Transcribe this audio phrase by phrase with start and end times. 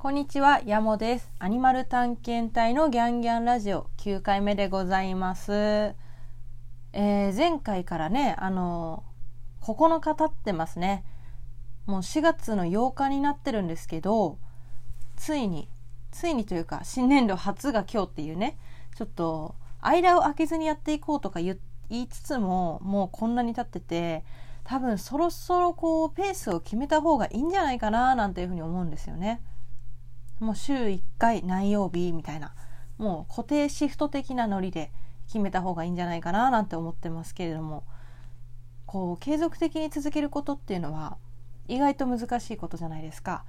[0.00, 1.32] こんにちは、ヤモです。
[1.40, 5.52] アニマル探検隊のギャンギャンラジオ9回目でございます。
[5.52, 11.04] えー、前回からね、あのー、9日経ってますね。
[11.86, 14.38] もう4月の8日になってるんですけど、
[15.16, 15.68] ついに、
[16.12, 18.56] ついにというか、新年度初が今日っていうね、
[18.94, 21.58] ちょっと、間を空けずにやっていこうとか言
[21.90, 24.24] いつつも、もうこんなに経ってて、
[24.62, 29.42] 多分そろそろこう、ペースを決めた方がいいんじゃないかな、なんていうふうに思うんですよね。
[30.40, 32.54] もう週1回何曜日みたいな
[32.96, 34.90] もう固定シフト的なノリで
[35.26, 37.84] 決めた方がいいんじゃないかななんて思ってますけれども
[38.86, 41.18] こう継続的に続けることっていうのは
[41.68, 43.44] 意外と難しいことじゃないですか。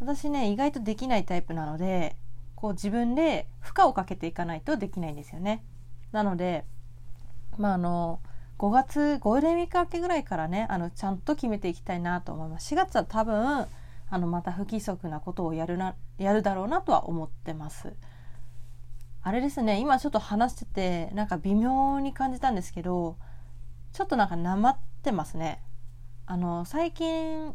[0.00, 2.16] 私ね意外とできないタイプなので
[2.56, 5.64] こう自分で負荷をかけていかないとできないんですよね。
[6.10, 6.64] なので
[7.56, 8.18] まああの
[8.58, 12.74] 5月ゴールデンウィーク明けぐらいからねあのちゃんと決めていきたいなと思います。
[12.74, 13.66] 4月は多分
[14.12, 17.94] あのまた不規則なことをやるなやるだろうなとは思ってます。
[19.22, 23.16] あれですね今ちょっと話しててなんか微妙に感じたんですけど
[23.94, 25.62] ちょっとなんかなまってますね。
[26.26, 27.54] あの最近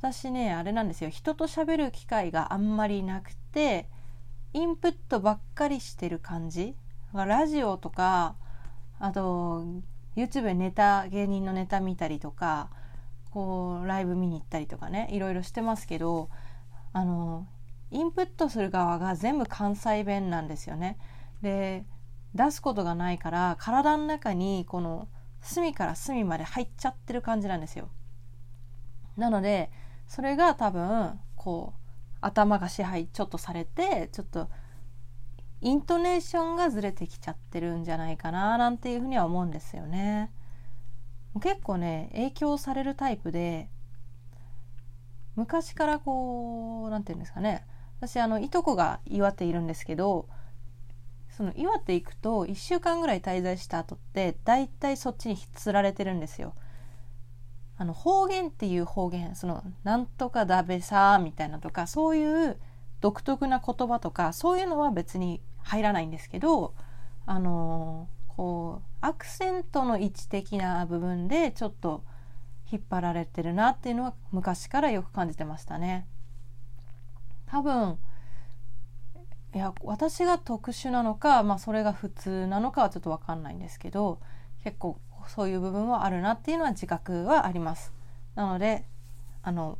[0.00, 3.88] 私ねあれなんですよ人と喋る機会があんまりなくて
[4.54, 6.74] インプットばっかりしてる感じ
[7.14, 8.34] ラジオとか
[8.98, 9.64] あと
[10.16, 12.68] YouTube でネタ芸人のネタ見たりとか
[13.38, 16.28] こうライブ見に行ったりとかねいろいろしてますけど
[16.92, 17.46] あの
[17.92, 20.98] インプットする側が全部関西弁なんですよね。
[21.40, 21.84] で
[22.34, 25.06] 出すことがないから体の中にこの
[25.40, 27.90] 隅から隅まで入っちゃってる感じなんですよ。
[29.16, 29.70] なので
[30.08, 31.80] それが多分こう
[32.20, 34.48] 頭が支配ちょっとされてちょっと
[35.60, 40.32] イントネーションがずれてきちゃってるんじゃないかななんていうふうには思うんですよね。
[41.40, 43.68] 結構ね影響されるタイプで
[45.36, 47.64] 昔からこう何て言うんですかね
[48.00, 50.28] 私あのいとこが岩手いるんですけど
[51.30, 56.54] その岩手行くと1週間ぐらい滞在した後って大体そっちにつられてるんですよ。
[57.76, 62.58] あの方言っていう方言そのなんとかだべさみたいなとかそういう
[63.00, 66.74] 独特な言葉とかそういうのは別に入らないんですけど
[67.24, 72.02] あのこうアクセントの位置的な部分でちょっと
[72.70, 76.06] 引っ張られてるなっていうのは昔からよく感じてましたね。
[77.46, 77.98] 多分
[79.54, 84.20] いや私が特殊なのか、まあ、それが普通なのかはちょっと分かんないんですけど
[84.62, 87.92] 結構そういう部分はあるなっていうのは自覚はあります。
[88.34, 88.84] なので
[89.42, 89.78] あの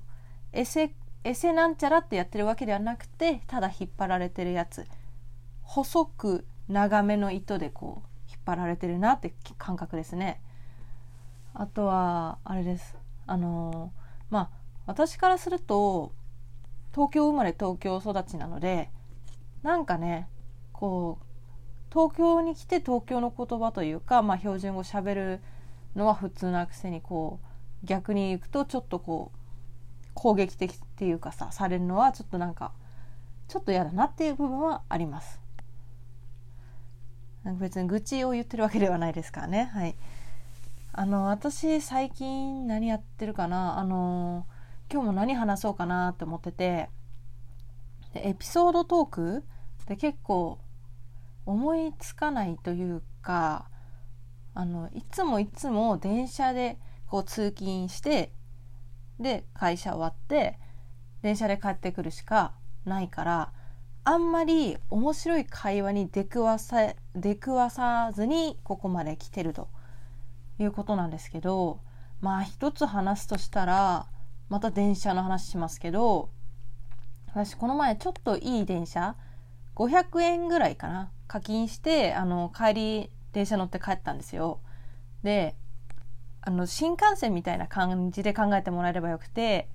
[0.53, 4.87] エセエセなんちゃらってやってるわけではなくてただ引っ張られてるやつ
[5.63, 8.18] 細く長めの糸でこう
[8.49, 10.41] 張られてるなって感覚ですね。
[11.55, 13.93] あとはあれですあの
[14.31, 14.51] まあ
[14.87, 16.13] 私からすると
[16.93, 18.91] 東京生まれ東京育ちなので
[19.63, 20.29] なんかね
[20.73, 21.25] こう
[21.93, 25.41] 東京に来て東京の言葉というか、まあ、標準語しゃべる
[25.97, 27.41] のは普通なくせにこ
[27.83, 32.73] う逆に行くとちょっとこう攻撃的っていうかさされるのはちょっとなんか
[33.49, 35.41] ちょっと嫌だなっていう部分はあります。
[37.45, 39.71] 別に愚痴を言ってるわけではないですからね。
[39.73, 39.97] はい。
[40.93, 43.79] あの私最近何やってるかな？
[43.79, 44.47] あの
[44.93, 46.89] 今日も何話そうかなって思ってて。
[48.15, 49.45] エピソードトーク
[49.87, 50.59] で結構
[51.45, 53.69] 思いつかないというか
[54.55, 58.33] あのいつもいつも電車でこう通勤して
[59.21, 60.59] で会社終わって
[61.21, 62.55] 電車で帰ってくるしか
[62.87, 63.53] ないから
[64.09, 69.69] あんまり面白い会話に出くわさ出くわさずにここまで来てると
[70.59, 71.81] いうことなんですけど
[72.23, 74.07] まあ一つ話すとしたら
[74.49, 76.31] また電車の話しますけど
[77.27, 79.15] 私この前ちょっといい電車
[79.77, 84.61] 500円ぐらいかな課金してあの帰り電車乗って帰ったんですよ。
[85.23, 85.55] で
[86.41, 89.69] あの新幹線みたいな感じで考えてもらえればよくて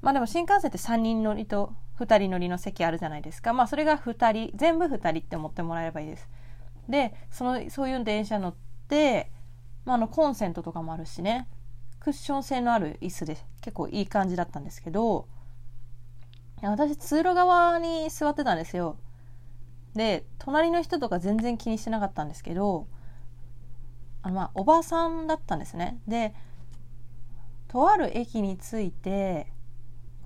[0.00, 3.52] まあでも新幹線って3人乗りと2人乗りの席あるじゃないですか。
[3.52, 6.28] まあそれが2人全部2人って思ってもらえればいいです。
[6.88, 8.54] でそのそういう電車乗っ
[8.88, 9.30] て、
[9.84, 11.48] まあ、あのコンセントとかもあるしね。
[12.06, 15.26] クッション性のある椅子で結構いい感じだったんですけど
[16.62, 18.96] 私通路側に座ってたんですよ。
[19.94, 22.86] で隣の人とか全然気にしてなかったんですけど
[24.22, 25.98] あのまあおばさんだったんですね。
[26.06, 26.32] で
[27.66, 29.52] とある駅に着いて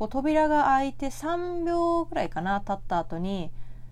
[0.01, 3.51] こう扉が開いて3秒ぐらいかな経った後に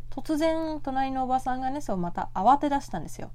[0.09, 3.31] 突然隣のおばさんがねそうまた慌て出したんですよ。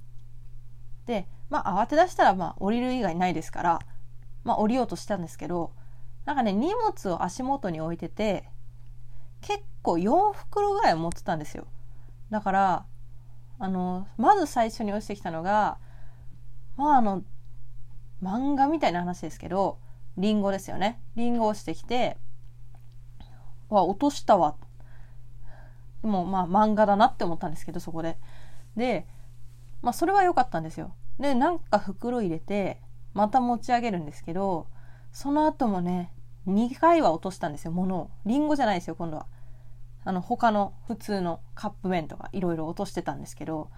[1.06, 3.80] でまあ慌て出したらまあ降りる以外ないですから
[4.44, 5.72] まあ降りようとしたんですけど
[6.25, 8.50] なんかね荷物を足元に置いてて
[9.42, 11.68] 結構4袋ぐらい持ってたんですよ
[12.31, 12.86] だから
[13.60, 15.78] あのまず最初に落ちてきたのが
[16.75, 17.22] まああの
[18.24, 19.78] 漫画みたいな話ですけど
[20.18, 22.18] リンゴですよねリンゴ落ちてきて
[23.74, 24.56] わ落としたわ。
[26.02, 28.18] でもまあ漫画だなって思ったんですけどそこで。
[28.75, 29.08] で
[29.81, 30.94] まあそれは良かったんですよ。
[31.20, 32.81] でなんか袋入れて
[33.14, 34.68] また持ち上げるんですけど
[35.12, 36.12] その後もね
[36.48, 37.72] 2回は落としたんですよ。
[37.72, 38.10] 物を。
[38.25, 39.28] リンゴじゃないですよ今度は。
[40.06, 43.70] あの他の普通のカップ麺とかいろいろ落としてたんですけど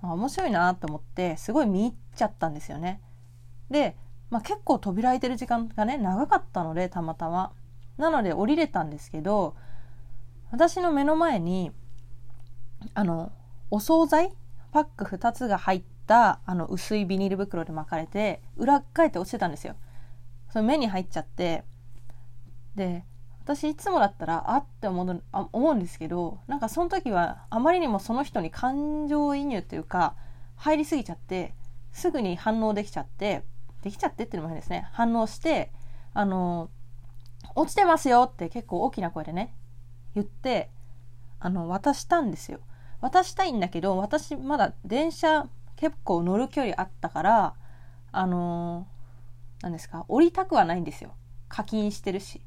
[0.00, 3.00] 面白いなと思ってすごい見入っちゃったんですよね。
[3.70, 3.96] で、
[4.30, 7.52] まあ、結構扉開いてる時間がね長かったのでたまたま。
[8.02, 9.56] なので降りれたんですけど
[10.50, 11.72] 私の目の前に
[12.94, 13.32] あの
[13.70, 14.32] お惣菜
[14.72, 19.76] パック2つが入ったあの薄いビニール袋で巻かれて裏返って落ちてたんですよ。
[20.52, 21.64] その目に入っちゃって。
[22.74, 23.04] で
[23.44, 30.14] 私いつもだったらあって思うあ思うんですけどなんかその時はあまりにもその人に感情移入っていうか
[30.56, 31.54] 入りすぎちゃって
[31.92, 33.42] すぐに反応できちゃって
[33.82, 34.88] できちゃってっていうのも変ですね。
[34.92, 35.72] 反応して
[36.14, 36.70] あの
[37.54, 39.54] 落ちてますよって結構大きな声でね
[40.14, 40.70] 言って
[41.40, 42.60] あの渡したんですよ。
[43.00, 47.54] 渡したいんだけど私まだ電車結構乗る距離あったから
[48.12, 48.86] あの
[49.60, 51.14] 何ですか降りたくはないんですよ。
[51.48, 52.42] 課金してるし。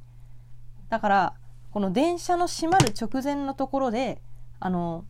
[0.89, 1.33] だから
[1.71, 4.21] この電車の閉まる直前のところで
[4.59, 5.03] あの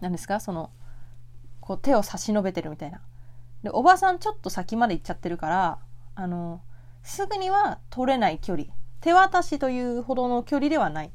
[0.00, 0.70] 何ですかその
[1.60, 3.00] こう手を差し伸べてるみたいな。
[3.62, 5.78] でおばさんちょっと先まで行っちゃってるから
[6.14, 6.62] あの
[7.06, 8.68] すぐには取れない距離
[9.00, 11.12] 手渡しというほどの距離ではない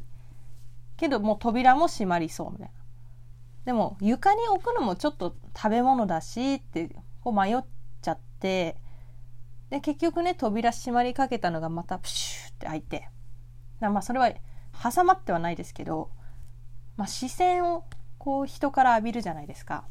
[0.98, 2.74] けどもう扉も閉まりそうみたいな
[3.66, 7.58] でも床に置くのもちょっと食べ物だしってこう迷っ
[8.02, 8.78] ちゃって。
[9.70, 13.08] で結局ね扉閉まりかけたのがまたプシューって開いて。
[13.80, 14.32] まあそれは
[14.94, 16.10] 挟まってはないですけど、
[16.98, 17.86] まあ、視線を
[18.18, 19.86] こう人から浴びるじゃないですか。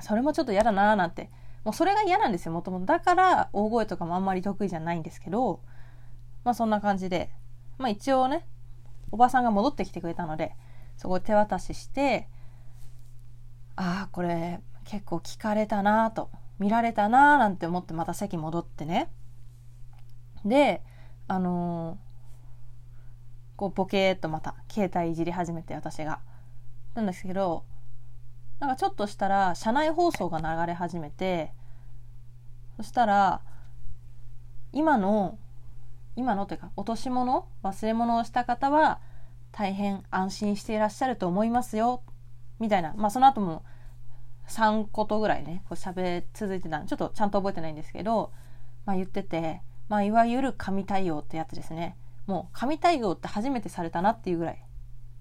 [0.00, 1.30] それもちょっと嫌だなーなんて
[1.64, 5.60] もうそれが嫌なんですよもともとだから大声とかもあんまり得意じゃないんですけど
[6.44, 7.30] まあそんな感じで。
[7.78, 8.44] まあ一応ね
[9.10, 10.54] おばさんが戻ってきてくれたので
[10.96, 12.28] そこ手渡しして
[13.76, 19.10] ああこれ結構聞かれたなと見られたなーなんて思ってまた席戻ってね。
[20.44, 20.82] で
[21.28, 21.98] あの
[23.56, 26.20] こうボケーっとまた携帯いじり始めて私が。
[26.94, 27.64] なんですけど
[28.60, 31.52] なんかちょっとしたら車内放送が流れ始めて
[32.76, 33.40] そしたら
[34.72, 35.38] 今の
[36.16, 39.00] 今のというか落とし物忘れ物をした方は
[39.52, 42.02] 大変安心していらっしゃると思いますよ
[42.58, 42.92] みたいな。
[42.96, 43.62] まあその後も
[44.48, 48.32] 3ことぐらいねこう喋り続いてたちょっとちゃんと覚えてないんですけど、
[48.84, 51.96] まあ、言ってて、まあ、いわゆる神対応ってやつですね。
[52.26, 54.64] もう神対応って初めてされたなっていうぐらい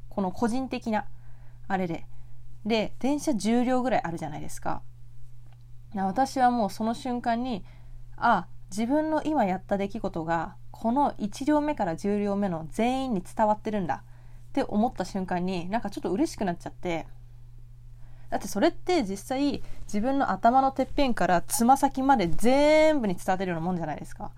[0.10, 1.06] この個人的な
[1.68, 2.06] あれで。
[2.68, 4.82] で電車10両ぐらいあるじゃないですか
[5.96, 7.64] 私はもうその瞬間に
[8.18, 14.04] あ自分の今やった出来事がこの1両目から10両目の全員に伝わってるんだ
[14.50, 17.08] って思った瞬間になんかちょっと嬉しくなっちゃって
[18.30, 24.32] だってそれって実際自分の頭のてっぺんからつま先まで全部に伝わってるようなもんじゃないですか。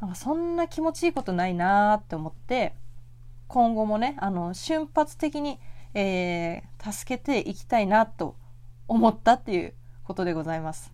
[0.00, 2.74] なんかそんな気持ちいいことないなーって思って
[3.48, 5.58] 今後もねあの瞬発的に、
[5.94, 8.36] えー、助けていきたいなと
[8.88, 10.92] 思ったっていうことでございます。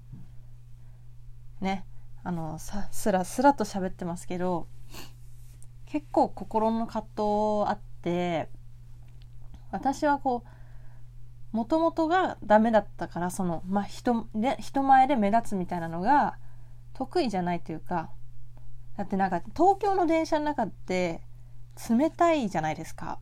[1.60, 1.84] ね
[2.22, 4.66] あのさすらすらと喋ってますけど
[5.86, 8.48] 結構心の葛藤あって
[9.70, 10.44] 私はこ
[11.52, 16.36] うもともとがダメだったからその、まあ人、人人前で目立つみたいなのが
[16.92, 18.10] 得意じゃないというか
[18.96, 21.22] だってなんか東京の電車の中って
[21.88, 23.18] 冷たいじゃないですか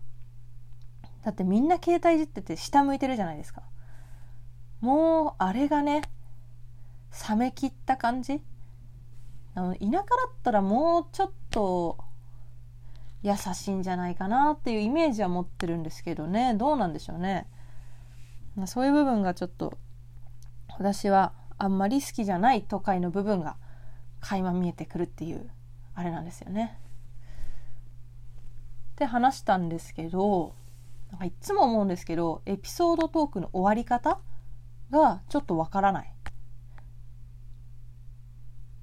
[1.26, 3.62] だってみんな携帯いじってて下向いてるじゃないですか。
[4.80, 6.02] もうあれがね
[7.28, 8.40] 冷めきった感じ。
[9.56, 10.04] あの田舎だっ
[10.44, 11.98] たらもうちょっと
[13.22, 16.54] 優しいんじゃないかなっていうイメージは持ってるんですけどね。
[16.54, 17.48] どうなんでしょうね。
[18.66, 19.76] そういう部分がちょっと
[20.78, 23.56] 私はあんまり好きじゃない都会の部分が
[24.20, 25.50] 垣間見えてくるっていう
[25.96, 26.78] あれなんですよね。
[28.92, 30.54] って話したんですけど
[31.10, 34.18] なんかいつも思うんですけどエピソードトークの終わり方
[34.90, 36.12] がちょっとわからない。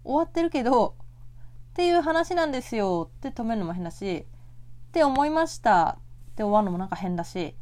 [0.04, 0.96] 終わってるけど
[1.72, 3.10] っていう話なんですよ。
[3.18, 4.26] って止めるのも変だし
[4.90, 5.98] って思いました。
[6.32, 7.56] って終わるのもなんか変だし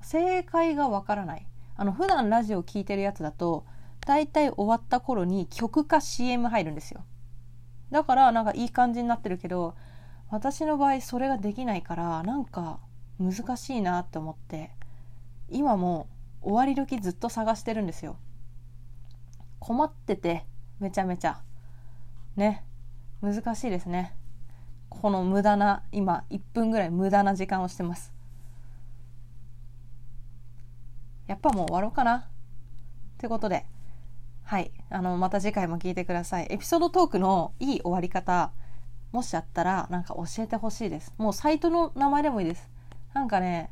[0.00, 1.46] 正解がわからない。
[1.76, 3.64] あの普段ラジオ聞いてるやつだと
[4.06, 7.04] 大体終わった頃に曲か CM 入るんですよ。
[7.90, 9.74] だからなんかいい感じになってるけど
[10.30, 12.80] 私の場合それができないからなんか
[13.22, 14.70] 難しいなって思って
[15.48, 16.08] 今も
[16.40, 18.16] 終わり時ずっと探してるんですよ。
[19.60, 20.44] 困ってて
[20.80, 21.40] めちゃめちゃ。
[22.36, 22.64] ね。
[23.20, 24.16] 難しいですね。
[24.88, 28.12] この無駄な今1分ぐらい無駄な時間をしてます。
[31.28, 32.16] やっぱもう終わろうかな。
[32.16, 32.22] っ
[33.18, 33.64] てことで。
[34.42, 34.72] はい。
[34.90, 36.48] あのまた次回も聞いてください。
[36.50, 38.50] エピソードトークのいい終わり方
[39.12, 41.14] もしあったらなんか教えてほしいです。
[41.18, 42.71] もうサイトの名前でもいいです。
[43.14, 43.70] なんかね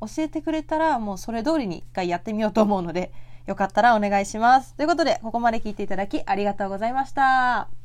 [0.00, 3.12] 教えてくれたらもうそれ通りに一回やってみようと思うので
[3.46, 4.74] よかったらお願いします。
[4.74, 7.81] ということでここまで聞いていただきありがとうございました。